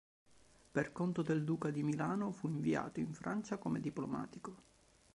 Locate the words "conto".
0.91-1.21